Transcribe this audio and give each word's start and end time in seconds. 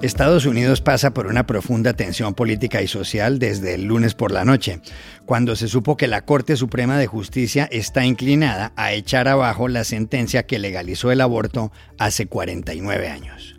Estados 0.00 0.46
Unidos 0.46 0.80
pasa 0.80 1.12
por 1.12 1.26
una 1.26 1.44
profunda 1.44 1.92
tensión 1.92 2.32
política 2.34 2.82
y 2.82 2.86
social 2.86 3.40
desde 3.40 3.74
el 3.74 3.84
lunes 3.84 4.14
por 4.14 4.30
la 4.30 4.44
noche, 4.44 4.80
cuando 5.26 5.56
se 5.56 5.66
supo 5.66 5.96
que 5.96 6.06
la 6.06 6.24
Corte 6.24 6.54
Suprema 6.56 6.96
de 6.98 7.08
Justicia 7.08 7.68
está 7.72 8.04
inclinada 8.04 8.72
a 8.76 8.92
echar 8.92 9.26
abajo 9.26 9.66
la 9.66 9.82
sentencia 9.82 10.46
que 10.46 10.60
legalizó 10.60 11.10
el 11.10 11.20
aborto 11.20 11.72
hace 11.98 12.26
49 12.26 13.08
años. 13.08 13.56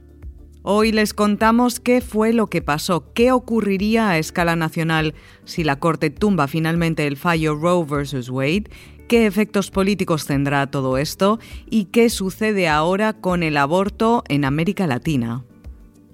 Hoy 0.61 0.93
les 0.93 1.13
contamos 1.13 1.81
qué 1.81 1.99
fue 1.99 2.31
lo 2.31 2.47
que 2.47 2.61
pasó, 2.61 3.11
qué 3.13 3.33
ocurriría 3.33 4.09
a 4.09 4.17
escala 4.17 4.55
nacional 4.55 5.15
si 5.43 5.65
la 5.65 5.77
Corte 5.77 6.09
tumba 6.09 6.47
finalmente 6.47 7.05
el 7.05 7.17
fallo 7.17 7.55
Roe 7.55 7.83
vs. 7.83 8.29
Wade, 8.29 8.69
qué 9.09 9.25
efectos 9.25 9.71
políticos 9.71 10.25
tendrá 10.25 10.67
todo 10.67 10.97
esto 10.97 11.39
y 11.69 11.85
qué 11.85 12.09
sucede 12.09 12.69
ahora 12.69 13.11
con 13.11 13.43
el 13.43 13.57
aborto 13.57 14.23
en 14.29 14.45
América 14.45 14.87
Latina. 14.87 15.43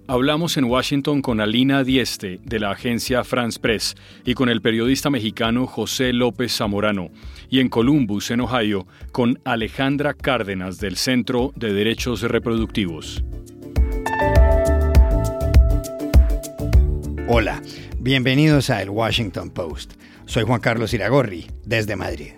Hablamos 0.08 0.56
en 0.58 0.66
Washington 0.66 1.24
con 1.24 1.42
Alina 1.42 1.84
Dieste, 1.84 2.40
de 2.44 2.60
la 2.60 2.70
agencia 2.70 3.24
France 3.24 3.60
Press, 3.60 3.96
y 4.24 4.36
con 4.36 4.50
el 4.50 4.62
periodista 4.62 5.10
mexicano 5.10 5.66
José 5.66 6.14
López 6.14 6.56
Zamorano, 6.56 7.10
y 7.50 7.60
en 7.60 7.70
Columbus, 7.70 8.30
en 8.30 8.42
Ohio, 8.42 8.86
con 9.12 9.40
Alejandra 9.46 10.14
Cárdenas, 10.14 10.78
del 10.78 10.98
Centro 10.98 11.54
de 11.56 11.74
Derechos 11.74 12.22
Reproductivos. 12.22 13.24
Hola, 17.28 17.64
bienvenidos 17.98 18.70
a 18.70 18.84
El 18.84 18.92
Washington 18.92 19.50
Post. 19.50 19.94
Soy 20.28 20.44
Juan 20.44 20.62
Carlos 20.62 20.94
Iragorri, 20.94 21.48
desde 21.66 21.96
Madrid. 21.96 22.34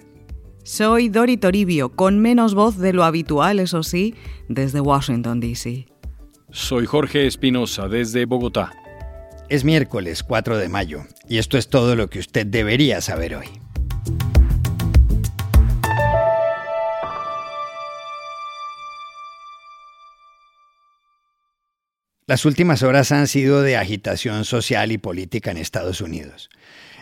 Soy 0.64 1.10
Dori 1.10 1.36
Toribio, 1.36 1.90
con 1.90 2.20
menos 2.20 2.54
voz 2.54 2.78
de 2.78 2.94
lo 2.94 3.04
habitual, 3.04 3.60
eso 3.60 3.84
sí, 3.84 4.16
desde 4.48 4.80
Washington, 4.80 5.42
D.C. 5.42 5.97
Soy 6.50 6.86
Jorge 6.86 7.28
Espinosa 7.28 7.90
desde 7.90 8.24
Bogotá. 8.24 8.72
Es 9.50 9.66
miércoles 9.66 10.24
4 10.24 10.58
de 10.58 10.70
mayo 10.70 11.06
y 11.28 11.40
esto 11.40 11.58
es 11.58 11.68
todo 11.68 11.98
lo 11.98 12.10
que 12.10 12.20
usted 12.20 12.46
debería 12.46 13.02
saber 13.02 13.36
hoy. 13.36 13.48
Las 22.28 22.46
últimas 22.46 22.82
horas 22.82 23.12
han 23.12 23.28
sido 23.28 23.62
de 23.62 23.76
agitación 23.76 24.46
social 24.46 24.94
y 24.94 24.98
política 24.98 25.52
en 25.52 25.58
Estados 25.58 26.00
Unidos. 26.00 26.50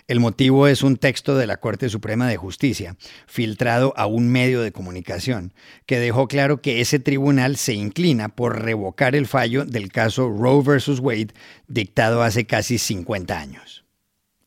El 0.07 0.19
motivo 0.19 0.67
es 0.67 0.83
un 0.83 0.97
texto 0.97 1.35
de 1.35 1.47
la 1.47 1.57
Corte 1.57 1.89
Suprema 1.89 2.27
de 2.27 2.37
Justicia, 2.37 2.95
filtrado 3.25 3.91
a 3.97 4.05
un 4.05 4.29
medio 4.29 4.61
de 4.61 4.71
comunicación, 4.71 5.51
que 5.87 5.97
dejó 5.97 6.27
claro 6.27 6.61
que 6.61 6.79
ese 6.79 6.99
tribunal 6.99 7.57
se 7.57 7.73
inclina 7.73 8.29
por 8.29 8.61
revocar 8.61 9.15
el 9.15 9.25
fallo 9.25 9.65
del 9.65 9.91
caso 9.91 10.29
Roe 10.29 10.61
vs. 10.61 10.99
Wade 10.99 11.33
dictado 11.67 12.21
hace 12.21 12.45
casi 12.45 12.77
50 12.77 13.39
años. 13.39 13.84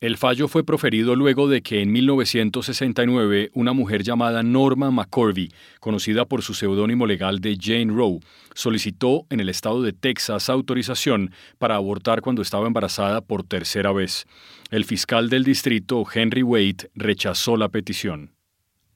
El 0.01 0.15
fallo 0.15 0.47
fue 0.47 0.63
proferido 0.63 1.13
luego 1.17 1.49
de 1.49 1.61
que 1.61 1.81
en 1.81 1.91
1969 1.91 3.49
una 3.53 3.73
mujer 3.73 4.01
llamada 4.01 4.43
Norma 4.43 4.91
McCorvey, 4.91 5.51
conocida 5.81 6.23
por 6.23 6.41
su 6.41 6.53
seudónimo 6.53 7.05
legal 7.05 7.39
de 7.41 7.57
Jane 7.59 7.91
Roe, 7.91 8.21
solicitó 8.53 9.25
en 9.29 9.41
el 9.41 9.49
estado 9.49 9.83
de 9.83 9.91
Texas 9.91 10.49
autorización 10.49 11.31
para 11.57 11.75
abortar 11.75 12.21
cuando 12.21 12.41
estaba 12.41 12.65
embarazada 12.65 13.19
por 13.19 13.43
tercera 13.43 13.91
vez. 13.91 14.25
El 14.71 14.85
fiscal 14.85 15.27
del 15.27 15.43
distrito, 15.43 16.05
Henry 16.13 16.43
Wade, 16.43 16.89
rechazó 16.95 17.57
la 17.57 17.67
petición. 17.67 18.38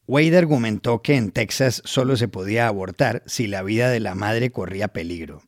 Wade 0.07 0.37
argumentó 0.37 1.01
que 1.01 1.15
en 1.15 1.31
Texas 1.31 1.81
solo 1.85 2.17
se 2.17 2.27
podía 2.27 2.67
abortar 2.67 3.23
si 3.25 3.47
la 3.47 3.63
vida 3.63 3.89
de 3.89 4.01
la 4.01 4.15
madre 4.15 4.51
corría 4.51 4.89
peligro. 4.89 5.43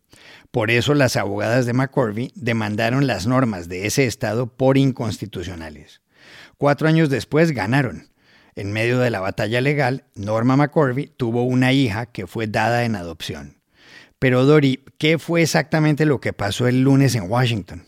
Por 0.52 0.72
eso 0.72 0.94
las 0.94 1.18
abogadas 1.18 1.66
de 1.66 1.74
McCorvey 1.74 2.32
demandaron 2.36 3.08
las 3.08 3.28
normas 3.28 3.68
de 3.68 3.86
ese 3.86 4.06
estado 4.06 4.48
por 4.48 4.78
inconstitucionales. 4.78 6.02
Cuatro 6.58 6.88
años 6.88 7.10
después 7.10 7.52
ganaron. 7.52 8.10
En 8.56 8.72
medio 8.72 9.00
de 9.00 9.10
la 9.10 9.20
batalla 9.20 9.60
legal, 9.60 10.06
Norma 10.16 10.56
McCorvey 10.56 11.08
tuvo 11.08 11.44
una 11.44 11.74
hija 11.74 12.06
que 12.06 12.26
fue 12.26 12.48
dada 12.48 12.86
en 12.86 12.96
adopción. 12.96 13.58
Pero 14.20 14.46
Dori, 14.46 14.86
¿qué 14.98 15.20
fue 15.20 15.42
exactamente 15.42 16.06
lo 16.06 16.22
que 16.22 16.32
pasó 16.32 16.68
el 16.70 16.82
lunes 16.82 17.16
en 17.16 17.30
Washington? 17.30 17.84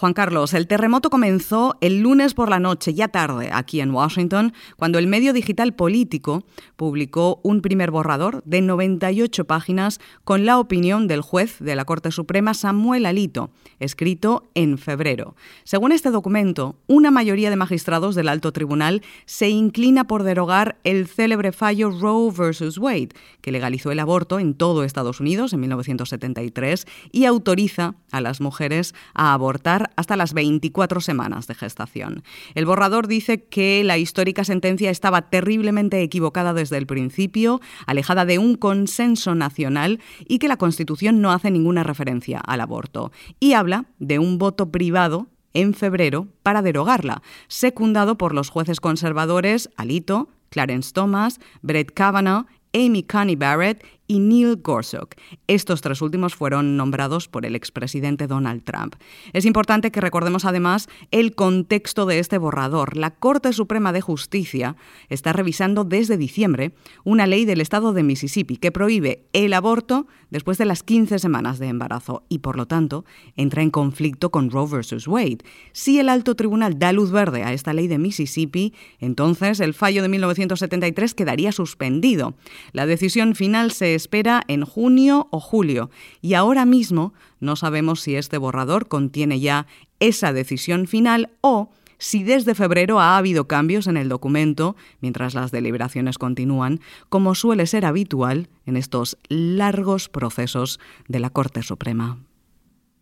Juan 0.00 0.14
Carlos, 0.14 0.54
el 0.54 0.68
terremoto 0.68 1.10
comenzó 1.10 1.76
el 1.80 2.02
lunes 2.02 2.32
por 2.32 2.50
la 2.50 2.60
noche, 2.60 2.94
ya 2.94 3.08
tarde, 3.08 3.50
aquí 3.52 3.80
en 3.80 3.90
Washington, 3.90 4.52
cuando 4.76 5.00
el 5.00 5.08
medio 5.08 5.32
digital 5.32 5.74
político 5.74 6.44
publicó 6.76 7.40
un 7.42 7.62
primer 7.62 7.90
borrador 7.90 8.40
de 8.44 8.60
98 8.60 9.44
páginas 9.46 9.98
con 10.22 10.46
la 10.46 10.60
opinión 10.60 11.08
del 11.08 11.20
juez 11.20 11.58
de 11.58 11.74
la 11.74 11.84
Corte 11.84 12.12
Suprema 12.12 12.54
Samuel 12.54 13.06
Alito, 13.06 13.50
escrito 13.80 14.48
en 14.54 14.78
febrero. 14.78 15.34
Según 15.64 15.90
este 15.90 16.12
documento, 16.12 16.76
una 16.86 17.10
mayoría 17.10 17.50
de 17.50 17.56
magistrados 17.56 18.14
del 18.14 18.28
alto 18.28 18.52
tribunal 18.52 19.02
se 19.26 19.48
inclina 19.48 20.04
por 20.04 20.22
derogar 20.22 20.78
el 20.84 21.08
célebre 21.08 21.50
fallo 21.50 21.90
Roe 21.90 22.30
vs. 22.30 22.78
Wade, 22.78 23.08
que 23.40 23.50
legalizó 23.50 23.90
el 23.90 23.98
aborto 23.98 24.38
en 24.38 24.54
todo 24.54 24.84
Estados 24.84 25.18
Unidos 25.18 25.52
en 25.52 25.58
1973 25.58 26.86
y 27.10 27.24
autoriza 27.24 27.96
a 28.12 28.20
las 28.20 28.40
mujeres 28.40 28.94
a 29.12 29.32
abortar 29.32 29.87
hasta 29.96 30.16
las 30.16 30.34
24 30.34 31.00
semanas 31.00 31.46
de 31.46 31.54
gestación. 31.54 32.22
El 32.54 32.66
borrador 32.66 33.06
dice 33.06 33.44
que 33.44 33.82
la 33.84 33.98
histórica 33.98 34.44
sentencia 34.44 34.90
estaba 34.90 35.30
terriblemente 35.30 36.02
equivocada 36.02 36.54
desde 36.54 36.78
el 36.78 36.86
principio, 36.86 37.60
alejada 37.86 38.24
de 38.24 38.38
un 38.38 38.56
consenso 38.56 39.34
nacional 39.34 40.00
y 40.26 40.38
que 40.38 40.48
la 40.48 40.56
Constitución 40.56 41.20
no 41.20 41.32
hace 41.32 41.50
ninguna 41.50 41.82
referencia 41.82 42.38
al 42.40 42.60
aborto. 42.60 43.12
Y 43.40 43.52
habla 43.52 43.86
de 43.98 44.18
un 44.18 44.38
voto 44.38 44.70
privado 44.70 45.28
en 45.54 45.74
febrero 45.74 46.28
para 46.42 46.62
derogarla, 46.62 47.22
secundado 47.48 48.18
por 48.18 48.34
los 48.34 48.50
jueces 48.50 48.80
conservadores 48.80 49.70
Alito, 49.76 50.28
Clarence 50.50 50.92
Thomas, 50.92 51.40
Brett 51.62 51.92
Kavanaugh, 51.92 52.46
Amy 52.74 53.02
Coney 53.02 53.36
Barrett 53.36 53.84
y 54.08 54.18
Neil 54.18 54.56
Gorsuch. 54.56 55.10
Estos 55.46 55.82
tres 55.82 56.02
últimos 56.02 56.34
fueron 56.34 56.76
nombrados 56.76 57.28
por 57.28 57.46
el 57.46 57.54
expresidente 57.54 58.26
Donald 58.26 58.64
Trump. 58.64 58.96
Es 59.32 59.44
importante 59.44 59.92
que 59.92 60.00
recordemos 60.00 60.46
además 60.46 60.88
el 61.10 61.34
contexto 61.34 62.06
de 62.06 62.18
este 62.18 62.38
borrador. 62.38 62.96
La 62.96 63.12
Corte 63.12 63.52
Suprema 63.52 63.92
de 63.92 64.00
Justicia 64.00 64.76
está 65.10 65.32
revisando 65.32 65.84
desde 65.84 66.16
diciembre 66.16 66.72
una 67.04 67.26
ley 67.26 67.44
del 67.44 67.60
estado 67.60 67.92
de 67.92 68.02
Mississippi 68.02 68.56
que 68.56 68.72
prohíbe 68.72 69.26
el 69.32 69.52
aborto 69.52 70.06
después 70.30 70.58
de 70.58 70.64
las 70.64 70.82
15 70.82 71.18
semanas 71.18 71.58
de 71.58 71.68
embarazo 71.68 72.24
y 72.28 72.38
por 72.38 72.56
lo 72.56 72.66
tanto 72.66 73.04
entra 73.36 73.62
en 73.62 73.70
conflicto 73.70 74.30
con 74.30 74.50
Roe 74.50 74.66
vs. 74.66 75.06
Wade. 75.06 75.38
Si 75.72 75.98
el 75.98 76.08
alto 76.08 76.34
tribunal 76.34 76.78
da 76.78 76.92
luz 76.92 77.10
verde 77.10 77.42
a 77.42 77.52
esta 77.52 77.72
ley 77.72 77.88
de 77.88 77.98
Mississippi, 77.98 78.74
entonces 79.00 79.60
el 79.60 79.74
fallo 79.74 80.02
de 80.02 80.08
1973 80.08 81.14
quedaría 81.14 81.52
suspendido. 81.52 82.34
La 82.72 82.86
decisión 82.86 83.34
final 83.34 83.72
se 83.72 83.97
espera 83.98 84.42
en 84.48 84.64
junio 84.64 85.28
o 85.30 85.40
julio 85.40 85.90
y 86.22 86.32
ahora 86.32 86.64
mismo 86.64 87.12
no 87.38 87.54
sabemos 87.54 88.00
si 88.00 88.16
este 88.16 88.38
borrador 88.38 88.88
contiene 88.88 89.40
ya 89.40 89.66
esa 90.00 90.32
decisión 90.32 90.86
final 90.86 91.30
o 91.42 91.70
si 91.98 92.22
desde 92.22 92.54
febrero 92.54 93.00
ha 93.00 93.18
habido 93.18 93.46
cambios 93.46 93.86
en 93.86 93.96
el 93.96 94.08
documento 94.08 94.76
mientras 95.00 95.34
las 95.34 95.50
deliberaciones 95.50 96.16
continúan, 96.16 96.80
como 97.08 97.34
suele 97.34 97.66
ser 97.66 97.84
habitual 97.84 98.48
en 98.66 98.76
estos 98.76 99.18
largos 99.28 100.08
procesos 100.08 100.80
de 101.08 101.18
la 101.18 101.30
Corte 101.30 101.62
Suprema. 101.62 102.18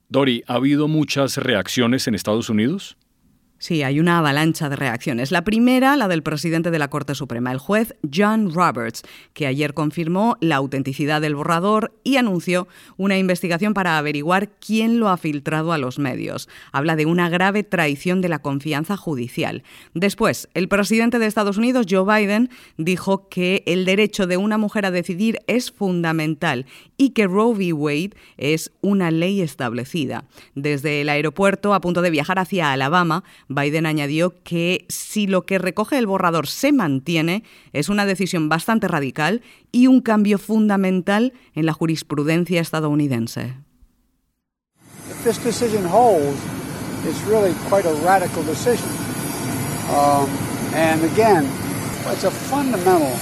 Dori, 0.08 0.42
¿ha 0.46 0.54
habido 0.54 0.88
muchas 0.88 1.36
reacciones 1.36 2.08
en 2.08 2.14
Estados 2.14 2.48
Unidos? 2.48 2.96
Sí, 3.58 3.82
hay 3.82 4.00
una 4.00 4.18
avalancha 4.18 4.68
de 4.68 4.76
reacciones. 4.76 5.30
La 5.30 5.42
primera, 5.42 5.96
la 5.96 6.08
del 6.08 6.22
presidente 6.22 6.70
de 6.70 6.78
la 6.78 6.88
Corte 6.88 7.14
Suprema, 7.14 7.52
el 7.52 7.58
juez 7.58 7.94
John 8.14 8.52
Roberts, 8.52 9.02
que 9.32 9.46
ayer 9.46 9.72
confirmó 9.72 10.36
la 10.40 10.56
autenticidad 10.56 11.22
del 11.22 11.36
borrador 11.36 11.94
y 12.04 12.18
anunció 12.18 12.68
una 12.98 13.16
investigación 13.16 13.72
para 13.72 13.96
averiguar 13.96 14.50
quién 14.58 15.00
lo 15.00 15.08
ha 15.08 15.16
filtrado 15.16 15.72
a 15.72 15.78
los 15.78 15.98
medios. 15.98 16.50
Habla 16.70 16.96
de 16.96 17.06
una 17.06 17.30
grave 17.30 17.62
traición 17.62 18.20
de 18.20 18.28
la 18.28 18.40
confianza 18.40 18.98
judicial. 18.98 19.62
Después, 19.94 20.48
el 20.52 20.68
presidente 20.68 21.18
de 21.18 21.26
Estados 21.26 21.56
Unidos, 21.56 21.86
Joe 21.88 22.04
Biden, 22.04 22.50
dijo 22.76 23.28
que 23.30 23.62
el 23.66 23.86
derecho 23.86 24.26
de 24.26 24.36
una 24.36 24.58
mujer 24.58 24.84
a 24.84 24.90
decidir 24.90 25.38
es 25.46 25.72
fundamental 25.72 26.66
y 26.98 27.10
que 27.10 27.26
Roe 27.26 27.54
v. 27.54 27.72
Wade 27.72 28.10
es 28.36 28.70
una 28.82 29.10
ley 29.10 29.40
establecida. 29.40 30.24
Desde 30.54 31.00
el 31.00 31.08
aeropuerto, 31.08 31.72
a 31.72 31.80
punto 31.80 32.02
de 32.02 32.10
viajar 32.10 32.38
hacia 32.38 32.72
Alabama, 32.72 33.24
Biden 33.48 33.86
añadió 33.86 34.42
que 34.42 34.86
si 34.88 35.26
lo 35.26 35.46
que 35.46 35.58
recoge 35.58 35.98
el 35.98 36.06
borrador 36.06 36.48
se 36.48 36.72
mantiene, 36.72 37.44
es 37.72 37.88
una 37.88 38.04
decisión 38.04 38.48
bastante 38.48 38.88
radical 38.88 39.42
y 39.70 39.86
un 39.86 40.00
cambio 40.00 40.38
fundamental 40.38 41.32
en 41.54 41.66
la 41.66 41.72
jurisprudencia 41.72 42.60
estadounidense. 42.60 43.54
If 45.08 45.22
this 45.24 45.38
decision 45.44 45.84
holds, 45.84 46.38
it's 47.08 47.24
really 47.28 47.54
quite 47.70 47.86
a 47.86 47.94
radical 48.04 48.44
decision. 48.44 48.88
And 50.74 51.02
again, 51.04 51.46
it's 52.12 52.24
a 52.24 52.30
fundamental 52.30 53.14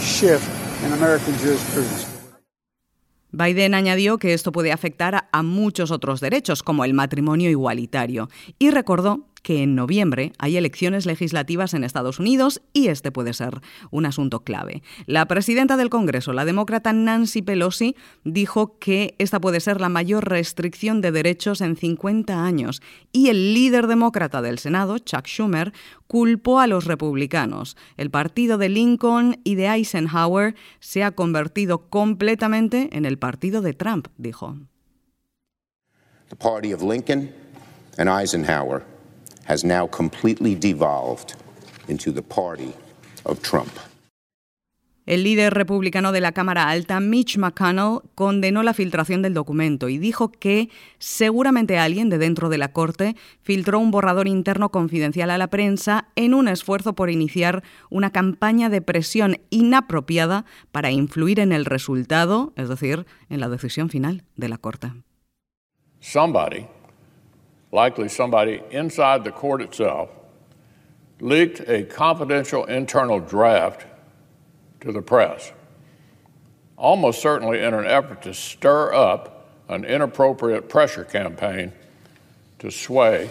shift 0.00 0.48
in 0.86 0.92
American 0.92 1.34
jurisprudence. 1.42 2.06
Biden 3.32 3.74
añadió 3.74 4.18
que 4.18 4.34
esto 4.34 4.52
puede 4.52 4.72
afectar 4.72 5.28
a 5.32 5.42
muchos 5.42 5.90
otros 5.90 6.20
derechos, 6.20 6.62
como 6.62 6.84
el 6.84 6.92
matrimonio 6.92 7.48
igualitario, 7.48 8.28
y 8.58 8.70
recordó 8.70 9.26
que 9.42 9.62
en 9.62 9.74
noviembre 9.74 10.32
hay 10.38 10.56
elecciones 10.56 11.04
legislativas 11.04 11.74
en 11.74 11.84
Estados 11.84 12.18
Unidos 12.18 12.62
y 12.72 12.88
este 12.88 13.10
puede 13.10 13.32
ser 13.32 13.60
un 13.90 14.06
asunto 14.06 14.40
clave. 14.40 14.82
La 15.06 15.26
presidenta 15.26 15.76
del 15.76 15.90
Congreso, 15.90 16.32
la 16.32 16.44
demócrata 16.44 16.92
Nancy 16.92 17.42
Pelosi, 17.42 17.96
dijo 18.24 18.78
que 18.78 19.14
esta 19.18 19.40
puede 19.40 19.60
ser 19.60 19.80
la 19.80 19.88
mayor 19.88 20.28
restricción 20.28 21.00
de 21.00 21.12
derechos 21.12 21.60
en 21.60 21.76
50 21.76 22.44
años 22.44 22.80
y 23.12 23.28
el 23.28 23.52
líder 23.54 23.88
demócrata 23.88 24.42
del 24.42 24.58
Senado, 24.58 24.98
Chuck 24.98 25.26
Schumer, 25.26 25.72
culpó 26.06 26.60
a 26.60 26.66
los 26.66 26.84
republicanos. 26.84 27.76
El 27.96 28.10
partido 28.10 28.58
de 28.58 28.68
Lincoln 28.68 29.40
y 29.44 29.56
de 29.56 29.66
Eisenhower 29.66 30.54
se 30.78 31.02
ha 31.02 31.12
convertido 31.12 31.88
completamente 31.88 32.90
en 32.92 33.04
el 33.06 33.18
partido 33.18 33.60
de 33.62 33.72
Trump, 33.72 34.08
dijo. 34.16 34.56
Lincoln 36.82 37.30
Eisenhower 38.08 38.91
has 39.46 39.64
now 39.64 39.86
completely 39.86 40.54
devolved 40.54 41.34
into 41.88 42.12
the 42.12 42.22
party 42.22 42.72
of 43.24 43.40
Trump. 43.40 43.72
El 45.04 45.24
líder 45.24 45.52
republicano 45.52 46.12
de 46.12 46.20
la 46.20 46.30
Cámara 46.30 46.68
Alta, 46.68 47.00
Mitch 47.00 47.36
McConnell, 47.36 48.02
condenó 48.14 48.62
la 48.62 48.72
filtración 48.72 49.20
del 49.20 49.34
documento 49.34 49.88
y 49.88 49.98
dijo 49.98 50.30
que 50.30 50.70
seguramente 50.98 51.76
alguien 51.76 52.08
de 52.08 52.18
dentro 52.18 52.48
de 52.48 52.58
la 52.58 52.72
Corte 52.72 53.16
filtró 53.40 53.80
un 53.80 53.90
borrador 53.90 54.28
interno 54.28 54.70
confidencial 54.70 55.30
a 55.30 55.38
la 55.38 55.48
prensa 55.48 56.06
en 56.14 56.34
un 56.34 56.46
esfuerzo 56.46 56.92
por 56.94 57.10
iniciar 57.10 57.64
una 57.90 58.10
campaña 58.10 58.68
de 58.68 58.80
presión 58.80 59.40
inapropiada 59.50 60.44
para 60.70 60.92
influir 60.92 61.40
en 61.40 61.50
el 61.50 61.64
resultado, 61.64 62.52
es 62.54 62.68
decir, 62.68 63.04
en 63.28 63.40
la 63.40 63.48
decisión 63.48 63.90
final 63.90 64.22
de 64.36 64.48
la 64.48 64.58
Corte. 64.58 64.92
Somebody 65.98 66.66
likely 67.72 68.08
somebody 68.08 68.62
inside 68.70 69.24
the 69.24 69.32
court 69.32 69.62
itself, 69.62 70.10
leaked 71.20 71.60
a 71.68 71.82
confidential 71.84 72.64
internal 72.66 73.18
draft 73.18 73.86
to 74.80 74.92
the 74.92 75.02
press, 75.02 75.52
almost 76.76 77.22
certainly 77.22 77.60
in 77.60 77.72
an 77.72 77.86
effort 77.86 78.22
to 78.22 78.34
stir 78.34 78.92
up 78.92 79.48
an 79.68 79.84
inappropriate 79.84 80.68
pressure 80.68 81.04
campaign 81.04 81.72
to 82.58 82.70
sway 82.70 83.30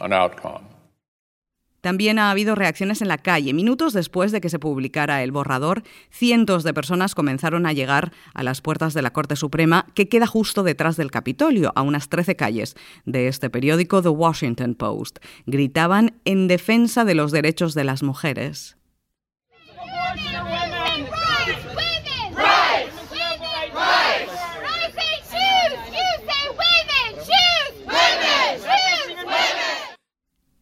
an 0.00 0.12
outcome. 0.12 0.64
También 1.82 2.20
ha 2.20 2.30
habido 2.30 2.54
reacciones 2.54 3.02
en 3.02 3.08
la 3.08 3.18
calle. 3.18 3.52
Minutos 3.52 3.92
después 3.92 4.30
de 4.32 4.40
que 4.40 4.48
se 4.48 4.60
publicara 4.60 5.22
el 5.22 5.32
borrador, 5.32 5.82
cientos 6.10 6.62
de 6.62 6.72
personas 6.72 7.14
comenzaron 7.14 7.66
a 7.66 7.72
llegar 7.72 8.12
a 8.34 8.44
las 8.44 8.60
puertas 8.60 8.94
de 8.94 9.02
la 9.02 9.12
Corte 9.12 9.34
Suprema, 9.34 9.86
que 9.94 10.08
queda 10.08 10.28
justo 10.28 10.62
detrás 10.62 10.96
del 10.96 11.10
Capitolio, 11.10 11.72
a 11.74 11.82
unas 11.82 12.08
13 12.08 12.36
calles 12.36 12.76
de 13.04 13.26
este 13.26 13.50
periódico 13.50 14.00
The 14.00 14.10
Washington 14.10 14.76
Post. 14.76 15.18
Gritaban 15.46 16.14
en 16.24 16.46
defensa 16.46 17.04
de 17.04 17.16
los 17.16 17.32
derechos 17.32 17.74
de 17.74 17.82
las 17.82 18.04
mujeres. 18.04 18.76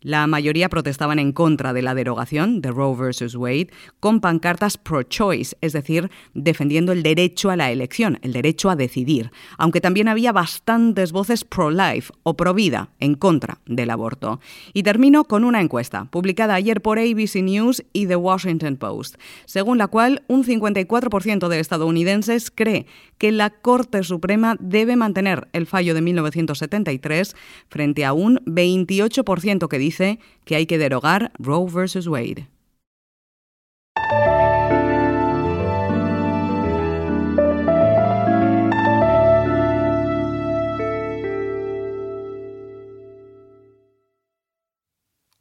La 0.02 0.26
mayoría 0.26 0.70
protestaban 0.70 1.18
en 1.18 1.32
contra 1.32 1.74
de 1.74 1.82
la 1.82 1.94
derogación 1.94 2.62
de 2.62 2.70
Roe 2.70 2.96
vs. 2.96 3.34
Wade 3.34 3.68
con 4.00 4.22
pancartas 4.22 4.78
pro-choice, 4.78 5.58
es 5.60 5.74
decir, 5.74 6.10
defendiendo 6.32 6.92
el 6.92 7.02
derecho 7.02 7.50
a 7.50 7.56
la 7.56 7.70
elección, 7.70 8.18
el 8.22 8.32
derecho 8.32 8.70
a 8.70 8.76
decidir, 8.76 9.30
aunque 9.58 9.82
también 9.82 10.08
había 10.08 10.32
bastantes 10.32 11.12
voces 11.12 11.44
pro-life 11.44 12.14
o 12.22 12.34
pro-vida 12.34 12.88
en 12.98 13.14
contra 13.14 13.60
del 13.66 13.90
aborto. 13.90 14.40
Y 14.72 14.84
termino 14.84 15.24
con 15.24 15.44
una 15.44 15.60
encuesta, 15.60 16.06
publicada 16.06 16.54
ayer 16.54 16.80
por 16.80 16.98
ABC 16.98 17.42
News 17.42 17.84
y 17.92 18.06
The 18.06 18.16
Washington 18.16 18.76
Post, 18.76 19.16
según 19.44 19.76
la 19.76 19.88
cual 19.88 20.22
un 20.28 20.44
54% 20.44 21.48
de 21.48 21.60
estadounidenses 21.60 22.50
cree 22.50 22.86
que 23.18 23.32
la 23.32 23.50
Corte 23.50 24.02
Suprema 24.02 24.56
debe 24.60 24.96
mantener 24.96 25.48
el 25.52 25.66
fallo 25.66 25.92
de 25.92 26.00
1973 26.00 27.36
frente 27.68 28.06
a 28.06 28.14
un 28.14 28.38
28% 28.46 29.68
que 29.68 29.78
dice 29.78 29.89
dice 29.90 30.20
que 30.44 30.54
hay 30.54 30.66
que 30.66 30.78
derogar 30.78 31.32
Roe 31.38 31.66
vs. 31.68 32.06
Wade. 32.06 32.46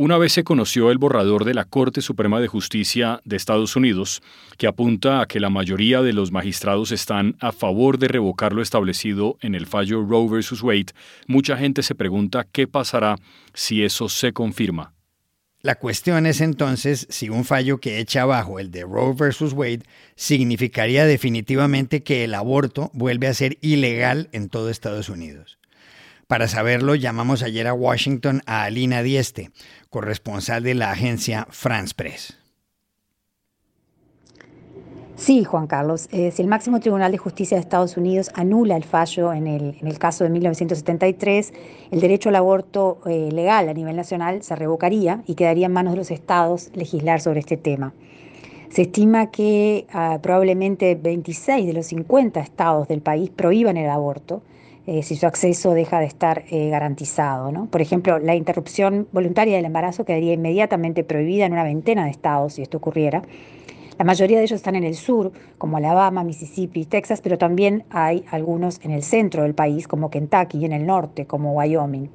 Una 0.02 0.18
vez 0.18 0.32
se 0.32 0.46
conoció 0.46 0.92
el 0.92 0.98
borrador 0.98 1.44
de 1.44 1.54
la 1.54 1.66
Corte 1.66 2.00
Suprema 2.00 2.40
de 2.40 2.48
Justicia 2.48 3.20
de 3.26 3.36
Estados 3.36 3.76
Unidos, 3.76 4.22
que 4.58 4.66
apunta 4.66 5.20
a 5.20 5.26
que 5.26 5.42
la 5.42 5.50
mayoría 5.50 6.02
de 6.02 6.14
los 6.14 6.32
magistrados 6.32 6.94
están 6.94 7.36
a 7.42 7.52
favor 7.52 8.00
de 8.00 8.08
revocar 8.08 8.54
lo 8.54 8.62
establecido 8.62 9.38
en 9.42 9.56
el 9.56 9.66
fallo 9.66 10.02
Roe 10.02 10.30
vs. 10.30 10.64
Wade, 10.64 10.94
mucha 11.28 11.58
gente 11.58 11.84
se 11.84 11.96
pregunta 11.96 12.48
qué 12.50 12.66
pasará 12.66 13.18
si 13.54 13.84
eso 13.84 14.08
se 14.08 14.32
confirma. 14.32 14.94
La 15.62 15.76
cuestión 15.76 16.28
es 16.28 16.40
entonces 16.40 17.06
si 17.10 17.28
un 17.28 17.44
fallo 17.44 17.82
que 17.82 18.00
echa 18.00 18.22
abajo 18.22 18.60
el 18.60 18.72
de 18.72 18.84
Roe 18.84 19.14
vs. 19.14 19.52
Wade 19.52 19.84
significaría 20.16 21.06
definitivamente 21.06 22.04
que 22.04 22.24
el 22.24 22.36
aborto 22.36 22.90
vuelve 22.94 23.28
a 23.28 23.34
ser 23.34 23.58
ilegal 23.60 24.30
en 24.32 24.48
todo 24.48 24.70
Estados 24.70 25.10
Unidos. 25.10 25.59
Para 26.30 26.48
saberlo, 26.48 26.94
llamamos 26.94 27.42
ayer 27.42 27.66
a 27.66 27.74
Washington 27.74 28.44
a 28.46 28.62
Alina 28.62 29.02
Dieste, 29.02 29.50
corresponsal 29.90 30.62
de 30.62 30.76
la 30.76 30.92
agencia 30.92 31.48
France 31.50 31.96
Press. 31.96 32.38
Sí, 35.16 35.44
Juan 35.44 35.66
Carlos. 35.66 36.08
Eh, 36.12 36.30
si 36.30 36.44
el 36.44 36.48
máximo 36.48 36.80
tribunal 36.82 37.12
de 37.12 37.18
justicia 37.18 37.58
de 37.58 37.62
Estados 37.62 37.98
Unidos 37.98 38.30
anula 38.36 38.78
el 38.78 38.84
fallo 38.84 39.34
en 39.34 39.48
el, 39.48 39.98
caso 39.98 40.24
de 40.24 40.30
1973, 40.30 41.52
el 41.90 42.00
derecho 42.00 42.30
al 42.30 42.36
aborto 42.36 43.00
eh, 43.08 43.30
legal 43.32 43.68
a 43.68 43.74
nivel 43.74 43.96
nacional 43.96 44.44
se 44.44 44.56
revocaría 44.56 45.24
y 45.26 45.34
quedaría 45.34 45.66
en 45.66 45.74
manos 45.74 45.94
de 45.94 45.98
los 45.98 46.12
estados 46.12 46.70
legislar 46.76 47.22
sobre 47.22 47.40
este 47.40 47.58
tema. 47.58 47.96
Se 48.70 48.84
estima 48.84 49.32
que 49.32 49.88
ah, 49.92 50.20
probablemente 50.22 50.94
26 50.94 51.66
de 51.66 51.74
los 51.74 51.88
50 51.88 52.40
estados 52.40 52.88
del 52.88 53.02
país 53.02 53.32
prohíban 53.32 53.78
el 53.78 53.90
aborto 53.90 54.44
eh, 54.90 55.04
si 55.04 55.16
su 55.16 55.28
acceso 55.28 55.76
deja 55.76 56.00
de 56.00 56.08
estar 56.08 56.46
eh, 56.50 56.70
garantizado. 56.70 57.52
¿no? 57.52 57.68
Por 57.68 57.80
ejemplo, 57.80 58.18
la 58.18 58.34
interrupción 58.34 59.08
voluntaria 59.12 59.56
del 59.56 59.66
embarazo 59.66 60.04
quedaría 60.04 60.34
inmediatamente 60.34 61.04
prohibida 61.04 61.46
en 61.46 61.54
una 61.54 61.64
veintena 61.64 62.06
de 62.06 62.10
estados 62.10 62.54
si 62.54 62.64
esto 62.64 62.78
ocurriera. 62.78 63.22
La 64.00 64.06
mayoría 64.06 64.40
de 64.40 64.46
ellos 64.46 64.58
están 64.58 64.76
en 64.76 64.84
el 64.84 64.96
sur, 64.96 65.32
como 65.60 65.78
Alabama, 65.78 66.24
Mississippi, 66.24 66.86
Texas, 66.86 67.22
pero 67.22 67.38
también 67.38 67.84
hay 67.92 68.26
algunos 68.32 68.84
en 68.84 68.90
el 68.90 69.04
centro 69.04 69.44
del 69.44 69.54
país, 69.54 69.88
como 69.88 70.10
Kentucky, 70.10 70.58
y 70.58 70.66
en 70.66 70.74
el 70.74 70.88
norte, 70.88 71.28
como 71.28 71.54
Wyoming. 71.54 72.10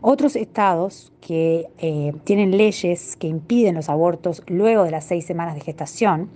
Otros 0.00 0.34
estados 0.34 1.12
que 1.20 1.68
eh, 1.78 2.12
tienen 2.24 2.56
leyes 2.56 3.14
que 3.14 3.28
impiden 3.28 3.76
los 3.76 3.88
abortos 3.88 4.42
luego 4.48 4.82
de 4.82 4.90
las 4.90 5.04
seis 5.04 5.26
semanas 5.26 5.54
de 5.54 5.60
gestación, 5.60 6.28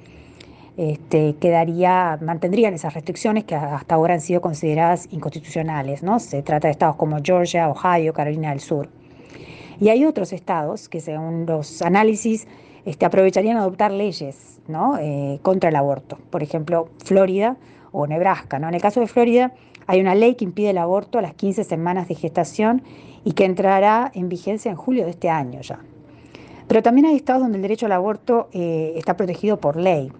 este, 0.76 1.36
quedaría, 1.36 2.18
mantendrían 2.20 2.74
esas 2.74 2.94
restricciones 2.94 3.44
que 3.44 3.54
hasta 3.54 3.94
ahora 3.94 4.14
han 4.14 4.20
sido 4.20 4.40
consideradas 4.40 5.08
inconstitucionales. 5.10 6.02
¿no? 6.02 6.18
Se 6.20 6.42
trata 6.42 6.68
de 6.68 6.72
estados 6.72 6.96
como 6.96 7.18
Georgia, 7.22 7.68
Ohio, 7.68 8.12
Carolina 8.12 8.50
del 8.50 8.60
Sur. 8.60 8.88
Y 9.80 9.88
hay 9.88 10.04
otros 10.04 10.32
estados 10.32 10.88
que 10.88 11.00
según 11.00 11.46
los 11.46 11.82
análisis 11.82 12.46
este, 12.84 13.06
aprovecharían 13.06 13.56
adoptar 13.56 13.90
leyes. 13.90 14.54
Eh, 14.98 15.40
contra 15.42 15.68
el 15.68 15.76
aborto. 15.76 16.16
Por 16.30 16.42
ejemplo, 16.42 16.88
Florida 17.04 17.56
o 17.92 18.06
Nebraska. 18.06 18.56
En 18.56 18.64
el 18.72 18.80
caso 18.80 19.00
de 19.00 19.06
Florida 19.06 19.52
hay 19.86 20.00
una 20.00 20.14
ley 20.14 20.36
que 20.36 20.44
impide 20.44 20.70
el 20.70 20.78
aborto 20.78 21.18
a 21.18 21.22
las 21.22 21.34
15 21.34 21.64
semanas 21.64 22.08
de 22.08 22.14
gestación 22.14 22.82
y 23.24 23.32
que 23.32 23.44
entrará 23.44 24.10
en 24.14 24.30
vigencia 24.30 24.70
en 24.70 24.76
julio 24.78 25.04
de 25.04 25.10
este 25.10 25.28
año 25.28 25.60
ya. 25.60 25.80
Pero 26.66 26.82
también 26.82 27.06
hay 27.06 27.16
estados 27.16 27.42
donde 27.42 27.58
el 27.58 27.62
derecho 27.62 27.84
al 27.84 27.92
aborto 27.92 28.48
eh, 28.52 28.94
está 28.96 29.18
protegido 29.18 29.60
por 29.60 29.76
ley. 29.76 30.10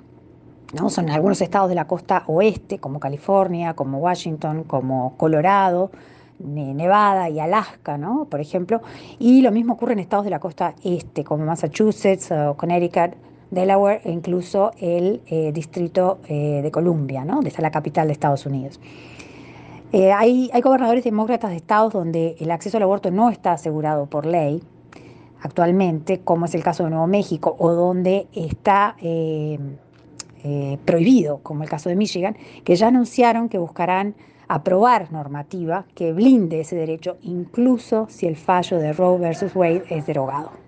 Son 0.89 1.09
algunos 1.09 1.41
estados 1.41 1.69
de 1.69 1.75
la 1.75 1.87
costa 1.87 2.25
oeste, 2.27 2.79
como 2.79 2.99
California, 3.01 3.75
como 3.75 3.99
Washington, 3.99 4.65
como 4.65 5.17
Colorado, 5.17 5.91
Nevada 6.39 7.31
y 7.31 7.39
Alaska, 7.39 7.97
¿no? 7.97 8.27
por 8.27 8.41
ejemplo, 8.41 8.81
y 9.19 9.41
lo 9.41 9.53
mismo 9.53 9.75
ocurre 9.75 9.93
en 9.93 10.01
estados 10.01 10.25
de 10.25 10.31
la 10.31 10.41
costa 10.41 10.75
este, 10.83 11.23
como 11.23 11.45
Massachusetts, 11.45 12.31
Connecticut, 12.57 13.15
Delaware 13.51 14.01
e 14.05 14.11
incluso 14.11 14.73
el 14.79 15.23
eh, 15.27 15.53
Distrito 15.53 16.19
eh, 16.29 16.61
de 16.63 16.71
Columbia, 16.71 17.25
¿no? 17.25 17.37
donde 17.37 17.51
está 17.51 17.63
la 17.63 17.71
capital 17.71 18.09
de 18.09 18.13
Estados 18.13 18.45
Unidos. 18.47 18.81
Eh, 19.93 20.13
hay, 20.13 20.51
hay, 20.53 20.61
gobernadores 20.61 21.05
demócratas 21.05 21.51
de 21.51 21.57
estados 21.57 21.93
donde 21.93 22.37
el 22.41 22.51
acceso 22.51 22.79
al 22.79 22.83
aborto 22.83 23.13
no 23.13 23.31
está 23.31 23.53
asegurado 23.53 24.07
por 24.07 24.27
ley 24.27 24.61
actualmente, 25.41 26.21
como 26.21 26.47
es 26.47 26.55
el 26.57 26.65
caso 26.65 26.83
de 26.83 26.91
Nuevo 26.91 27.07
México, 27.07 27.55
o 27.59 27.73
donde 27.73 28.27
está 28.33 28.97
prohibido, 30.85 31.39
como 31.43 31.63
el 31.63 31.69
caso 31.69 31.89
de 31.89 31.97
Michigan, 31.97 32.37
que 32.65 32.77
ya 32.77 32.89
anunciaron 32.89 33.49
que 33.49 33.59
buscarán 33.59 34.15
aprobar 34.49 35.11
normativa 35.11 35.87
que 35.95 36.13
blinde 36.13 36.61
ese 36.61 36.77
derecho, 36.77 37.17
incluso 37.23 38.07
si 38.11 38.27
el 38.27 38.37
fallo 38.37 38.79
de 38.79 38.93
Roe 38.93 39.19
versus 39.19 39.57
Wade 39.57 39.85
es 39.89 40.07
derogado. 40.07 40.64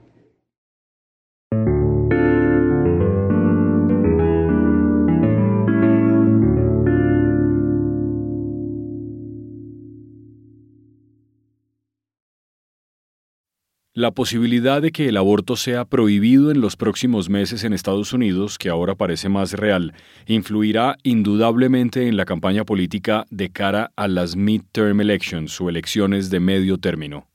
La 13.97 14.11
posibilidad 14.11 14.83
de 14.83 14.93
que 14.93 15.09
el 15.09 15.17
aborto 15.17 15.57
sea 15.57 15.87
prohibido 15.87 16.51
en 16.51 16.61
los 16.61 16.77
próximos 16.77 17.31
meses 17.31 17.65
en 17.65 17.73
Estados 17.73 18.13
Unidos, 18.13 18.59
que 18.59 18.69
ahora 18.69 18.95
parece 18.95 19.31
más 19.31 19.55
real, 19.55 19.95
influirá 20.27 20.99
indudablemente 21.03 22.07
en 22.07 22.19
la 22.19 22.27
campaña 22.27 22.67
política 22.67 23.25
de 23.31 23.49
cara 23.49 23.93
a 23.97 24.07
las 24.07 24.37
midterm 24.37 25.01
elections 25.01 25.59
o 25.63 25.71
elecciones 25.71 26.29
de 26.29 26.41
medio 26.41 26.77
término. 26.77 27.27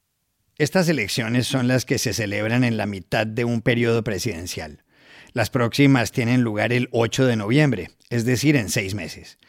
Estas 0.59 0.87
elecciones 0.87 1.47
son 1.47 1.67
las 1.67 1.83
que 1.83 1.97
se 1.97 2.13
celebran 2.13 2.63
en 2.63 2.77
la 2.77 2.85
mitad 2.85 3.25
de 3.25 3.43
un 3.43 3.63
periodo 3.63 4.03
presidencial. 4.03 4.83
Las 5.33 5.49
próximas 5.49 6.11
tienen 6.11 6.43
lugar 6.43 6.73
el 6.73 6.89
8 6.91 7.25
de 7.25 7.37
noviembre, 7.37 7.89
es 8.11 8.25
decir, 8.25 8.57
en 8.57 8.69
seis 8.69 8.93
meses. 8.93 9.39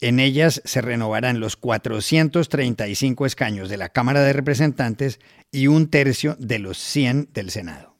En 0.00 0.20
ellas 0.20 0.62
se 0.64 0.80
renovarán 0.80 1.40
los 1.40 1.56
435 1.56 3.26
escaños 3.26 3.68
de 3.68 3.76
la 3.76 3.88
Cámara 3.88 4.22
de 4.22 4.32
Representantes 4.32 5.20
y 5.50 5.66
un 5.66 5.88
tercio 5.90 6.36
de 6.38 6.60
los 6.60 6.78
100 6.78 7.30
del 7.34 7.50
Senado. 7.50 7.96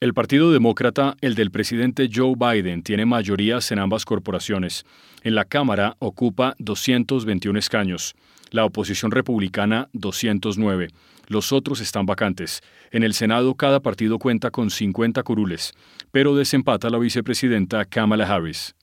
El 0.00 0.14
Partido 0.14 0.50
Demócrata, 0.50 1.14
el 1.20 1.34
del 1.34 1.50
presidente 1.50 2.08
Joe 2.12 2.34
Biden, 2.34 2.82
tiene 2.82 3.04
mayorías 3.04 3.70
en 3.70 3.80
ambas 3.80 4.06
corporaciones. 4.06 4.86
En 5.22 5.34
la 5.34 5.44
Cámara 5.44 5.94
ocupa 5.98 6.54
221 6.58 7.58
escaños, 7.58 8.14
la 8.50 8.64
oposición 8.64 9.10
republicana 9.10 9.90
209. 9.92 10.88
Los 11.26 11.52
otros 11.52 11.82
están 11.82 12.06
vacantes. 12.06 12.62
En 12.92 13.02
el 13.02 13.12
Senado 13.12 13.54
cada 13.56 13.80
partido 13.80 14.18
cuenta 14.18 14.50
con 14.50 14.70
50 14.70 15.22
curules, 15.22 15.74
pero 16.10 16.34
desempata 16.34 16.88
la 16.88 16.98
vicepresidenta 16.98 17.84
Kamala 17.84 18.24
Harris. 18.24 18.74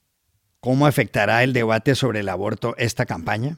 ¿Cómo 0.60 0.88
afectará 0.88 1.44
el 1.44 1.54
debate 1.54 1.96
sobre 1.96 2.22
el 2.22 2.30
aborto 2.30 2.76
esta 2.78 3.06
campaña? 3.06 3.58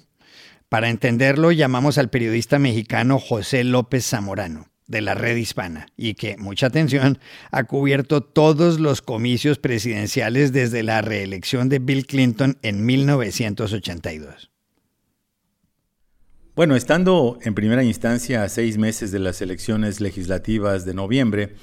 Para 0.67 0.89
entenderlo, 0.89 1.51
llamamos 1.51 1.97
al 1.97 2.09
periodista 2.09 2.59
mexicano 2.59 3.19
José 3.19 3.63
López 3.63 4.05
Zamorano, 4.05 4.67
de 4.85 5.01
la 5.01 5.15
Red 5.15 5.37
Hispana, 5.37 5.87
y 5.95 6.15
que, 6.15 6.37
mucha 6.37 6.67
atención, 6.67 7.19
ha 7.51 7.63
cubierto 7.63 8.21
todos 8.21 8.79
los 8.79 9.01
comicios 9.01 9.57
presidenciales 9.59 10.51
desde 10.51 10.83
la 10.83 11.01
reelección 11.01 11.69
de 11.69 11.79
Bill 11.79 12.05
Clinton 12.05 12.57
en 12.61 12.85
1982. 12.85 14.51
Bueno, 16.55 16.75
estando 16.75 17.39
en 17.41 17.55
primera 17.55 17.83
instancia 17.83 18.43
a 18.43 18.49
seis 18.49 18.77
meses 18.77 19.11
de 19.11 19.19
las 19.19 19.41
elecciones 19.41 20.01
legislativas 20.01 20.85
de 20.85 20.93
noviembre, 20.93 21.55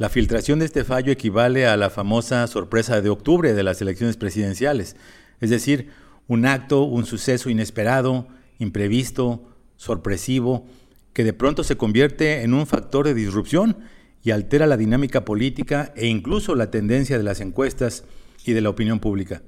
la 0.00 0.08
filtración 0.08 0.58
de 0.60 0.64
este 0.64 0.82
fallo 0.82 1.12
equivale 1.12 1.66
a 1.66 1.76
la 1.76 1.90
famosa 1.90 2.46
sorpresa 2.46 3.02
de 3.02 3.10
octubre 3.10 3.52
de 3.52 3.62
las 3.62 3.82
elecciones 3.82 4.16
presidenciales, 4.16 4.96
es 5.40 5.50
decir, 5.50 5.90
un 6.26 6.46
acto, 6.46 6.84
un 6.84 7.04
suceso 7.04 7.50
inesperado, 7.50 8.26
imprevisto, 8.58 9.44
sorpresivo, 9.76 10.66
que 11.12 11.22
de 11.22 11.34
pronto 11.34 11.64
se 11.64 11.76
convierte 11.76 12.40
en 12.40 12.54
un 12.54 12.66
factor 12.66 13.04
de 13.04 13.12
disrupción 13.12 13.76
y 14.22 14.30
altera 14.30 14.66
la 14.66 14.78
dinámica 14.78 15.26
política 15.26 15.92
e 15.94 16.06
incluso 16.06 16.54
la 16.54 16.70
tendencia 16.70 17.18
de 17.18 17.24
las 17.24 17.42
encuestas 17.42 18.04
y 18.46 18.54
de 18.54 18.62
la 18.62 18.70
opinión 18.70 19.00
pública. 19.00 19.42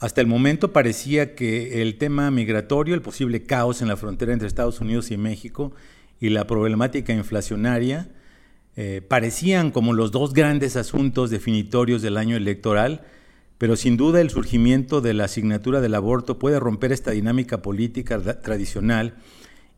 Hasta 0.00 0.20
el 0.20 0.26
momento 0.26 0.72
parecía 0.72 1.36
que 1.36 1.80
el 1.80 1.96
tema 1.96 2.28
migratorio, 2.32 2.96
el 2.96 3.02
posible 3.02 3.44
caos 3.44 3.82
en 3.82 3.86
la 3.86 3.96
frontera 3.96 4.32
entre 4.32 4.48
Estados 4.48 4.80
Unidos 4.80 5.12
y 5.12 5.16
México 5.16 5.72
y 6.18 6.30
la 6.30 6.48
problemática 6.48 7.12
inflacionaria 7.12 8.10
eh, 8.76 9.02
parecían 9.06 9.70
como 9.70 9.92
los 9.92 10.12
dos 10.12 10.32
grandes 10.32 10.76
asuntos 10.76 11.30
definitorios 11.30 12.00
del 12.00 12.16
año 12.16 12.36
electoral, 12.36 13.02
pero 13.58 13.76
sin 13.76 13.96
duda 13.96 14.20
el 14.20 14.30
surgimiento 14.30 15.00
de 15.00 15.14
la 15.14 15.24
asignatura 15.24 15.80
del 15.80 15.94
aborto 15.94 16.38
puede 16.38 16.58
romper 16.58 16.90
esta 16.90 17.10
dinámica 17.10 17.62
política 17.62 18.20
tradicional 18.40 19.14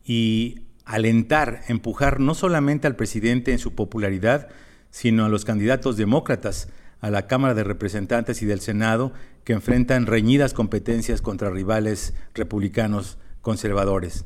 y 0.05 0.61
alentar, 0.85 1.63
empujar 1.69 2.21
no 2.21 2.35
solamente 2.35 2.87
al 2.87 2.97
presidente 2.97 3.53
en 3.53 3.59
su 3.59 3.75
popularidad, 3.75 4.49
sino 4.91 5.25
a 5.25 5.29
los 5.29 5.45
candidatos 5.45 5.97
demócratas 5.97 6.69
a 7.01 7.11
la 7.11 7.27
Cámara 7.27 7.53
de 7.53 7.65
Representantes 7.65 8.41
y 8.41 8.47
del 8.47 8.61
Senado 8.61 9.13
que 9.45 9.53
enfrentan 9.53 10.07
reñidas 10.07 10.55
competencias 10.55 11.21
contra 11.21 11.51
rivales 11.51 12.15
republicanos 12.33 13.19
conservadores. 13.43 14.25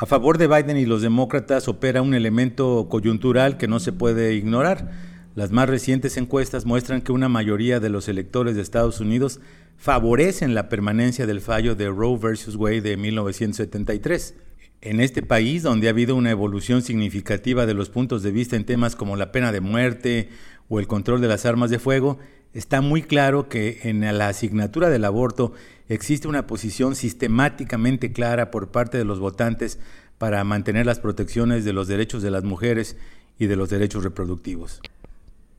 A 0.00 0.06
favor 0.06 0.38
de 0.38 0.46
Biden 0.46 0.76
y 0.76 0.86
los 0.86 1.02
demócratas 1.02 1.66
opera 1.66 2.02
un 2.02 2.14
elemento 2.14 2.86
coyuntural 2.88 3.56
que 3.56 3.66
no 3.66 3.80
se 3.80 3.92
puede 3.92 4.34
ignorar. 4.34 4.92
Las 5.34 5.50
más 5.50 5.68
recientes 5.68 6.16
encuestas 6.16 6.66
muestran 6.66 7.02
que 7.02 7.10
una 7.10 7.28
mayoría 7.28 7.80
de 7.80 7.88
los 7.88 8.08
electores 8.08 8.54
de 8.54 8.62
Estados 8.62 9.00
Unidos 9.00 9.40
favorecen 9.76 10.54
la 10.54 10.68
permanencia 10.68 11.26
del 11.26 11.40
fallo 11.40 11.74
de 11.74 11.88
Roe 11.88 12.16
versus 12.16 12.54
Wade 12.54 12.82
de 12.82 12.96
1973. 12.96 14.36
En 14.82 15.00
este 15.00 15.24
país, 15.24 15.64
donde 15.64 15.88
ha 15.88 15.90
habido 15.90 16.14
una 16.14 16.30
evolución 16.30 16.82
significativa 16.82 17.66
de 17.66 17.74
los 17.74 17.90
puntos 17.90 18.22
de 18.22 18.30
vista 18.30 18.54
en 18.54 18.66
temas 18.66 18.94
como 18.94 19.16
la 19.16 19.32
pena 19.32 19.50
de 19.50 19.60
muerte 19.60 20.28
o 20.68 20.78
el 20.78 20.86
control 20.86 21.20
de 21.20 21.26
las 21.26 21.44
armas 21.44 21.70
de 21.70 21.80
fuego, 21.80 22.20
está 22.54 22.80
muy 22.80 23.02
claro 23.02 23.48
que 23.48 23.80
en 23.84 24.00
la 24.16 24.28
asignatura 24.28 24.88
del 24.88 25.04
aborto 25.04 25.52
existe 25.88 26.28
una 26.28 26.46
posición 26.46 26.94
sistemáticamente 26.96 28.12
clara 28.12 28.50
por 28.50 28.68
parte 28.68 28.98
de 28.98 29.04
los 29.04 29.20
votantes 29.20 29.78
para 30.18 30.42
mantener 30.44 30.86
las 30.86 30.98
protecciones 30.98 31.64
de 31.64 31.72
los 31.72 31.88
derechos 31.88 32.22
de 32.22 32.30
las 32.30 32.44
mujeres 32.44 32.96
y 33.38 33.46
de 33.46 33.56
los 33.56 33.70
derechos 33.70 34.04
reproductivos. 34.04 34.80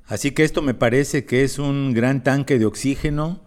Así 0.05 0.31
que 0.31 0.43
esto 0.43 0.62
me 0.62 0.74
parece 0.74 1.25
que 1.25 1.43
es 1.43 1.60
un 1.60 1.93
gran 1.93 2.24
tanque 2.24 2.60
de 2.60 2.65
oxígeno, 2.65 3.41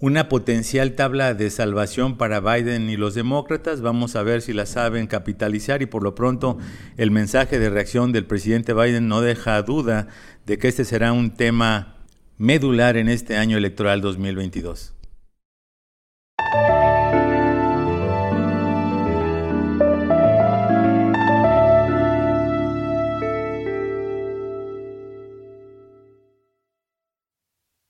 una 0.00 0.28
potencial 0.28 0.92
tabla 0.92 1.34
de 1.34 1.50
salvación 1.50 2.16
para 2.16 2.40
Biden 2.40 2.88
y 2.88 2.96
los 2.96 3.14
demócratas. 3.14 3.80
Vamos 3.80 4.16
a 4.16 4.22
ver 4.22 4.42
si 4.42 4.52
la 4.52 4.64
saben 4.64 5.06
capitalizar 5.06 5.82
y 5.82 5.86
por 5.86 6.02
lo 6.02 6.14
pronto 6.14 6.58
el 6.96 7.10
mensaje 7.10 7.58
de 7.58 7.68
reacción 7.68 8.12
del 8.12 8.24
presidente 8.24 8.74
Biden 8.74 9.08
no 9.08 9.20
deja 9.20 9.60
duda 9.62 10.08
de 10.46 10.58
que 10.58 10.68
este 10.68 10.84
será 10.84 11.12
un 11.12 11.32
tema 11.32 11.97
medular 12.38 12.96
en 12.96 13.08
este 13.08 13.36
año 13.36 13.56
electoral 13.56 14.00
2022. 14.00 14.94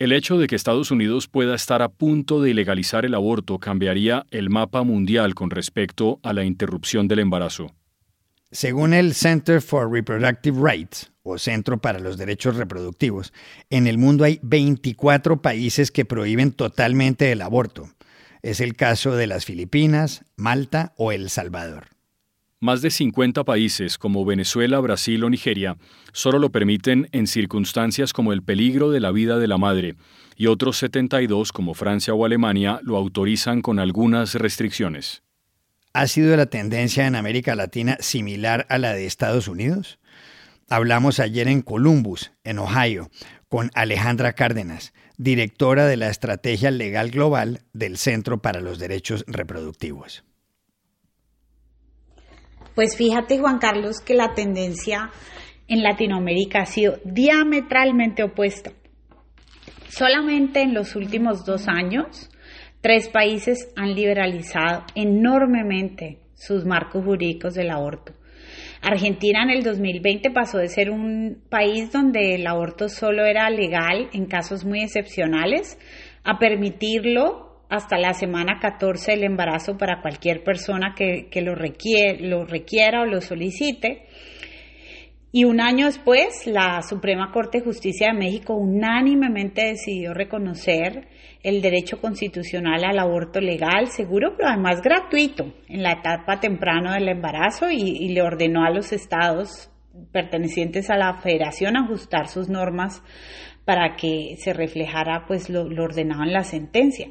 El 0.00 0.12
hecho 0.12 0.38
de 0.38 0.47
que 0.47 0.57
Estados 0.57 0.90
Unidos 0.90 1.28
pueda 1.28 1.55
estar 1.55 1.83
a 1.83 1.90
punto 1.90 2.40
de 2.40 2.50
ilegalizar 2.50 3.05
el 3.05 3.14
aborto 3.14 3.59
cambiaría 3.59 4.25
el 4.31 4.49
mapa 4.49 4.83
mundial 4.83 5.35
con 5.35 5.50
respecto 5.50 6.21
a 6.23 6.33
la 6.33 6.45
interrupción 6.45 7.07
del 7.07 7.19
embarazo. 7.19 7.75
Según 8.50 8.95
el 8.95 9.12
Center 9.12 9.61
for 9.61 9.93
Reproductive 9.93 10.59
Rights, 10.59 11.12
o 11.23 11.37
Centro 11.37 11.83
para 11.83 11.99
los 11.99 12.17
Derechos 12.17 12.57
Reproductivos, 12.57 13.35
en 13.69 13.87
el 13.87 13.99
mundo 13.99 14.25
hay 14.25 14.40
24 14.43 15.43
países 15.43 15.90
que 15.90 16.07
prohíben 16.07 16.52
totalmente 16.52 17.31
el 17.31 17.43
aborto. 17.43 17.90
Es 18.40 18.61
el 18.61 18.75
caso 18.75 19.14
de 19.17 19.26
las 19.26 19.45
Filipinas, 19.45 20.25
Malta 20.37 20.95
o 20.97 21.12
El 21.12 21.28
Salvador. 21.28 21.88
Más 22.59 22.81
de 22.81 22.90
50 22.90 23.45
países 23.45 23.99
como 23.99 24.25
Venezuela, 24.25 24.81
Brasil 24.81 25.23
o 25.25 25.31
Nigeria 25.31 25.76
solo 26.12 26.38
lo 26.38 26.50
permiten 26.50 27.07
en 27.12 27.26
circunstancias 27.26 28.14
como 28.14 28.33
el 28.33 28.43
peligro 28.43 28.90
de 28.90 29.00
la 29.00 29.12
vida 29.12 29.38
de 29.38 29.47
la 29.47 29.59
madre, 29.59 29.95
y 30.37 30.47
otros 30.47 30.78
72 30.78 31.52
como 31.52 31.75
Francia 31.75 32.14
o 32.14 32.25
Alemania 32.25 32.81
lo 32.83 32.97
autorizan 32.97 33.61
con 33.61 33.78
algunas 33.78 34.35
restricciones. 34.35 35.23
¿Ha 35.99 36.07
sido 36.07 36.37
la 36.37 36.47
tendencia 36.47 37.09
en 37.09 37.17
América 37.17 37.57
Latina 37.57 37.97
similar 37.99 38.67
a 38.69 38.78
la 38.78 38.95
de 38.95 39.05
Estados 39.05 39.49
Unidos? 39.49 39.99
Hablamos 40.69 41.19
ayer 41.19 41.49
en 41.49 41.61
Columbus, 41.61 42.31
en 42.45 42.61
Ohio, 42.61 43.11
con 43.49 43.73
Alejandra 43.75 44.35
Cárdenas, 44.35 44.95
directora 45.17 45.87
de 45.87 45.97
la 45.97 46.09
Estrategia 46.09 46.71
Legal 46.71 47.11
Global 47.11 47.62
del 47.73 47.97
Centro 47.97 48.40
para 48.40 48.61
los 48.61 48.78
Derechos 48.78 49.25
Reproductivos. 49.26 50.23
Pues 52.76 52.97
fíjate, 52.97 53.40
Juan 53.40 53.59
Carlos, 53.59 54.00
que 54.00 54.14
la 54.14 54.35
tendencia 54.35 55.11
en 55.67 55.83
Latinoamérica 55.83 56.61
ha 56.61 56.67
sido 56.67 57.00
diametralmente 57.05 58.23
opuesta. 58.23 58.71
Solamente 59.88 60.62
en 60.62 60.75
los 60.75 60.95
últimos 60.95 61.45
dos 61.45 61.67
años, 61.67 62.31
tres 62.80 63.08
países 63.08 63.73
han 63.76 63.94
liberalizado 63.94 64.85
enormemente 64.94 66.18
sus 66.35 66.64
marcos 66.64 67.04
jurídicos 67.04 67.54
del 67.54 67.70
aborto. 67.70 68.12
Argentina 68.80 69.42
en 69.42 69.50
el 69.50 69.64
2020 69.64 70.30
pasó 70.30 70.58
de 70.58 70.68
ser 70.68 70.90
un 70.90 71.42
país 71.49 71.90
donde 71.90 72.37
el 72.37 72.47
aborto 72.47 72.88
solo 72.88 73.25
era 73.25 73.50
legal 73.50 74.08
en 74.12 74.26
casos 74.26 74.64
muy 74.64 74.82
excepcionales 74.82 75.78
a 76.25 76.38
permitirlo 76.38 77.49
hasta 77.68 77.99
la 77.99 78.14
semana 78.14 78.58
14 78.61 79.12
del 79.12 79.25
embarazo 79.25 79.76
para 79.76 80.00
cualquier 80.00 80.42
persona 80.42 80.94
que, 80.97 81.28
lo, 81.42 81.54
lo 81.54 82.44
requiera 82.47 83.02
o 83.02 83.06
lo 83.06 83.20
solicite. 83.20 84.06
Y 85.30 85.44
un 85.44 85.61
año 85.61 85.87
después, 85.87 86.47
la 86.47 86.80
Suprema 86.80 87.30
Corte 87.32 87.58
de 87.58 87.64
Justicia 87.64 88.12
de 88.12 88.18
México 88.18 88.54
unánimemente 88.54 89.62
decidió 89.66 90.14
reconocer 90.14 91.06
el 91.42 91.61
derecho 91.61 92.00
constitucional 92.00 92.82
al 92.85 92.99
aborto 92.99 93.38
legal, 93.38 93.88
seguro, 93.88 94.35
pero 94.37 94.49
además 94.49 94.80
gratuito 94.80 95.52
en 95.68 95.82
la 95.82 95.92
etapa 95.92 96.40
temprana 96.40 96.94
del 96.94 97.08
embarazo 97.08 97.70
y, 97.70 98.08
le 98.08 98.23
ordenó 98.23 98.64
a 98.64 98.70
los 98.70 98.92
estados 98.92 99.70
pertenecientes 100.12 100.88
a 100.88 100.97
la 100.97 101.14
federación 101.20 101.76
ajustar 101.76 102.28
sus 102.28 102.49
normas 102.49 103.02
para 103.69 103.97
que 103.97 104.37
se 104.39 104.55
reflejara 104.55 105.27
pues 105.27 105.51
lo, 105.51 105.69
lo 105.69 105.85
ordenado 105.85 106.23
en 106.23 106.33
la 106.33 106.43
sentencia. 106.43 107.11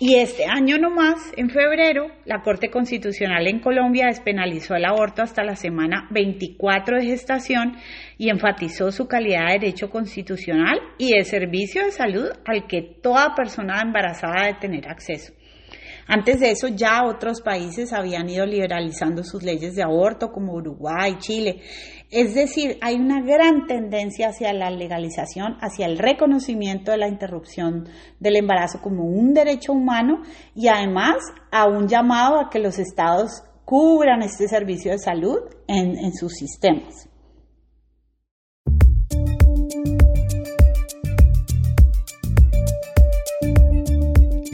Y 0.00 0.16
este 0.16 0.44
año 0.44 0.76
nomás, 0.76 1.32
en 1.36 1.50
febrero, 1.50 2.08
la 2.24 2.42
Corte 2.42 2.68
Constitucional 2.68 3.46
en 3.46 3.60
Colombia 3.60 4.06
despenalizó 4.08 4.74
el 4.74 4.86
aborto 4.86 5.22
hasta 5.22 5.44
la 5.44 5.54
semana 5.54 6.08
24 6.10 6.96
de 6.96 7.04
gestación 7.04 7.76
y 8.18 8.28
enfatizó 8.28 8.90
su 8.90 9.06
calidad 9.06 9.46
de 9.46 9.60
derecho 9.60 9.88
constitucional 9.88 10.80
y 10.98 11.12
de 11.12 11.22
servicio 11.22 11.84
de 11.84 11.92
salud 11.92 12.28
al 12.44 12.66
que 12.66 12.82
toda 13.00 13.36
persona 13.36 13.80
embarazada 13.80 14.46
debe 14.46 14.58
tener 14.58 14.88
acceso. 14.88 15.32
Antes 16.06 16.40
de 16.40 16.50
eso 16.50 16.68
ya 16.68 17.04
otros 17.06 17.40
países 17.40 17.92
habían 17.92 18.28
ido 18.28 18.44
liberalizando 18.44 19.24
sus 19.24 19.42
leyes 19.42 19.74
de 19.74 19.82
aborto 19.82 20.30
como 20.30 20.54
Uruguay, 20.54 21.16
Chile. 21.18 21.60
Es 22.10 22.34
decir, 22.34 22.78
hay 22.82 22.96
una 22.96 23.22
gran 23.22 23.66
tendencia 23.66 24.28
hacia 24.28 24.52
la 24.52 24.70
legalización, 24.70 25.56
hacia 25.60 25.86
el 25.86 25.98
reconocimiento 25.98 26.92
de 26.92 26.98
la 26.98 27.08
interrupción 27.08 27.88
del 28.20 28.36
embarazo 28.36 28.80
como 28.82 29.04
un 29.04 29.32
derecho 29.32 29.72
humano 29.72 30.22
y 30.54 30.68
además 30.68 31.16
a 31.50 31.66
un 31.66 31.88
llamado 31.88 32.38
a 32.38 32.50
que 32.50 32.58
los 32.58 32.78
estados 32.78 33.42
cubran 33.64 34.22
este 34.22 34.46
servicio 34.46 34.92
de 34.92 34.98
salud 34.98 35.38
en, 35.66 35.96
en 35.96 36.12
sus 36.12 36.34
sistemas. 36.34 37.08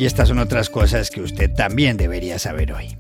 Y 0.01 0.07
estas 0.07 0.29
son 0.29 0.39
otras 0.39 0.71
cosas 0.71 1.11
que 1.11 1.21
usted 1.21 1.51
también 1.53 1.99
debería 1.99 2.39
saber 2.39 2.73
hoy. 2.73 2.97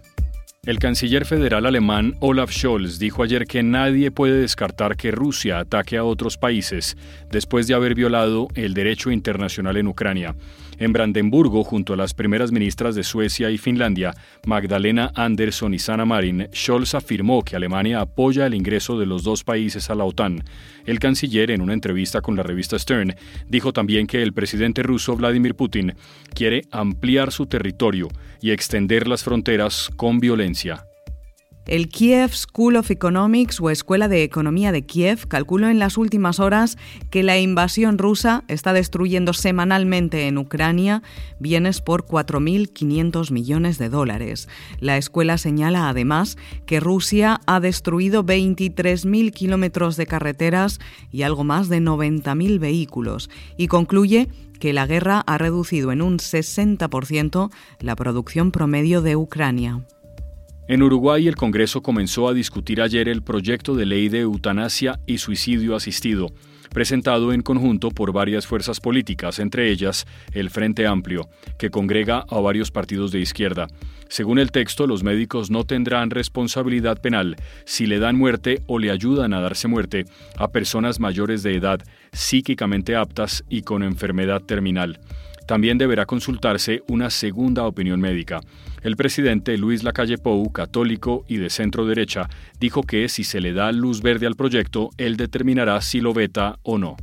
El 0.66 0.78
canciller 0.78 1.24
federal 1.24 1.64
alemán 1.64 2.14
Olaf 2.20 2.52
Scholz 2.52 2.98
dijo 2.98 3.22
ayer 3.22 3.46
que 3.46 3.62
nadie 3.62 4.10
puede 4.10 4.42
descartar 4.42 4.98
que 4.98 5.10
Rusia 5.10 5.60
ataque 5.60 5.96
a 5.96 6.04
otros 6.04 6.36
países 6.36 6.98
después 7.30 7.66
de 7.66 7.72
haber 7.72 7.94
violado 7.94 8.48
el 8.54 8.74
derecho 8.74 9.10
internacional 9.10 9.78
en 9.78 9.86
Ucrania. 9.86 10.36
En 10.80 10.94
Brandenburgo, 10.94 11.62
junto 11.62 11.92
a 11.92 11.96
las 11.96 12.14
primeras 12.14 12.52
ministras 12.52 12.94
de 12.94 13.04
Suecia 13.04 13.50
y 13.50 13.58
Finlandia, 13.58 14.14
Magdalena 14.46 15.12
Andersson 15.14 15.74
y 15.74 15.78
Sanna 15.78 16.06
Marin, 16.06 16.48
Scholz 16.54 16.94
afirmó 16.94 17.42
que 17.42 17.54
Alemania 17.54 18.00
apoya 18.00 18.46
el 18.46 18.54
ingreso 18.54 18.98
de 18.98 19.04
los 19.04 19.22
dos 19.22 19.44
países 19.44 19.90
a 19.90 19.94
la 19.94 20.04
OTAN. 20.04 20.42
El 20.86 20.98
canciller, 20.98 21.50
en 21.50 21.60
una 21.60 21.74
entrevista 21.74 22.22
con 22.22 22.34
la 22.34 22.42
revista 22.42 22.78
Stern, 22.78 23.14
dijo 23.46 23.74
también 23.74 24.06
que 24.06 24.22
el 24.22 24.32
presidente 24.32 24.82
ruso 24.82 25.14
Vladimir 25.16 25.54
Putin 25.54 25.92
quiere 26.34 26.62
ampliar 26.70 27.30
su 27.30 27.44
territorio 27.44 28.08
y 28.40 28.50
extender 28.50 29.06
las 29.06 29.22
fronteras 29.22 29.90
con 29.96 30.18
violencia. 30.18 30.86
El 31.66 31.88
Kiev 31.88 32.32
School 32.32 32.76
of 32.76 32.90
Economics 32.90 33.60
o 33.60 33.70
Escuela 33.70 34.08
de 34.08 34.22
Economía 34.22 34.72
de 34.72 34.82
Kiev 34.82 35.28
calculó 35.28 35.68
en 35.68 35.78
las 35.78 35.98
últimas 35.98 36.40
horas 36.40 36.78
que 37.10 37.22
la 37.22 37.38
invasión 37.38 37.98
rusa 37.98 38.44
está 38.48 38.72
destruyendo 38.72 39.34
semanalmente 39.34 40.26
en 40.26 40.38
Ucrania 40.38 41.02
bienes 41.38 41.80
por 41.82 42.06
4.500 42.06 43.30
millones 43.30 43.78
de 43.78 43.90
dólares. 43.90 44.48
La 44.80 44.96
escuela 44.96 45.36
señala 45.36 45.88
además 45.88 46.38
que 46.64 46.80
Rusia 46.80 47.40
ha 47.46 47.60
destruido 47.60 48.24
23.000 48.24 49.32
kilómetros 49.32 49.96
de 49.96 50.06
carreteras 50.06 50.80
y 51.12 51.22
algo 51.22 51.44
más 51.44 51.68
de 51.68 51.80
90.000 51.80 52.58
vehículos 52.58 53.28
y 53.58 53.68
concluye 53.68 54.28
que 54.58 54.72
la 54.72 54.86
guerra 54.86 55.22
ha 55.26 55.38
reducido 55.38 55.92
en 55.92 56.02
un 56.02 56.18
60% 56.18 57.50
la 57.80 57.96
producción 57.96 58.50
promedio 58.50 59.02
de 59.02 59.16
Ucrania. 59.16 59.84
En 60.70 60.84
Uruguay, 60.84 61.26
el 61.26 61.34
Congreso 61.34 61.82
comenzó 61.82 62.28
a 62.28 62.32
discutir 62.32 62.80
ayer 62.80 63.08
el 63.08 63.22
proyecto 63.22 63.74
de 63.74 63.86
ley 63.86 64.08
de 64.08 64.20
eutanasia 64.20 65.00
y 65.04 65.18
suicidio 65.18 65.74
asistido, 65.74 66.28
presentado 66.72 67.32
en 67.32 67.42
conjunto 67.42 67.88
por 67.88 68.12
varias 68.12 68.46
fuerzas 68.46 68.78
políticas, 68.78 69.40
entre 69.40 69.68
ellas 69.72 70.06
el 70.32 70.48
Frente 70.48 70.86
Amplio, 70.86 71.28
que 71.58 71.70
congrega 71.70 72.24
a 72.30 72.38
varios 72.38 72.70
partidos 72.70 73.10
de 73.10 73.18
izquierda. 73.18 73.66
Según 74.08 74.38
el 74.38 74.52
texto, 74.52 74.86
los 74.86 75.02
médicos 75.02 75.50
no 75.50 75.64
tendrán 75.64 76.10
responsabilidad 76.10 77.00
penal 77.00 77.34
si 77.64 77.86
le 77.86 77.98
dan 77.98 78.14
muerte 78.14 78.62
o 78.68 78.78
le 78.78 78.92
ayudan 78.92 79.34
a 79.34 79.40
darse 79.40 79.66
muerte 79.66 80.04
a 80.36 80.52
personas 80.52 81.00
mayores 81.00 81.42
de 81.42 81.56
edad, 81.56 81.80
psíquicamente 82.12 82.94
aptas 82.94 83.42
y 83.48 83.62
con 83.62 83.82
enfermedad 83.82 84.40
terminal. 84.40 85.00
También 85.50 85.78
deberá 85.78 86.06
consultarse 86.06 86.84
una 86.86 87.10
segunda 87.10 87.66
opinión 87.66 88.00
médica. 88.00 88.38
El 88.84 88.94
presidente 88.94 89.58
Luis 89.58 89.82
Lacalle 89.82 90.16
Pou, 90.16 90.52
católico 90.52 91.24
y 91.26 91.38
de 91.38 91.50
centro 91.50 91.86
derecha, 91.86 92.28
dijo 92.60 92.84
que 92.84 93.08
si 93.08 93.24
se 93.24 93.40
le 93.40 93.52
da 93.52 93.72
luz 93.72 94.00
verde 94.00 94.28
al 94.28 94.36
proyecto, 94.36 94.90
él 94.96 95.16
determinará 95.16 95.80
si 95.80 96.00
lo 96.00 96.14
veta 96.14 96.60
o 96.62 96.78
no. 96.78 96.96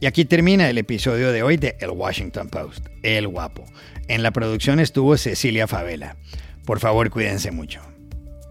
Y 0.00 0.04
aquí 0.04 0.26
termina 0.26 0.68
el 0.68 0.76
episodio 0.76 1.32
de 1.32 1.42
hoy 1.42 1.56
de 1.56 1.78
El 1.80 1.92
Washington 1.92 2.50
Post, 2.50 2.88
El 3.02 3.26
Guapo. 3.26 3.64
En 4.06 4.22
la 4.22 4.32
producción 4.32 4.78
estuvo 4.78 5.16
Cecilia 5.16 5.66
Favela. 5.66 6.18
Por 6.66 6.78
favor, 6.78 7.08
cuídense 7.08 7.52
mucho. 7.52 7.91